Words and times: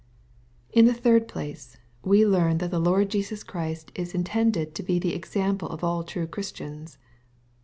In 0.73 0.85
the 0.85 0.95
third 0.95 1.27
place, 1.27 1.77
we 2.03 2.25
learn 2.25 2.57
that 2.57 2.71
the 2.71 2.79
Lord 2.79 3.09
Jesua 3.11 3.45
Christ 3.45 3.91
is 3.93 4.15
intended 4.15 4.73
to 4.73 4.81
be 4.81 4.97
the 4.97 5.13
eocample 5.15 5.69
of 5.69 5.83
all 5.83 6.03
true 6.03 6.25
Christians. 6.25 6.97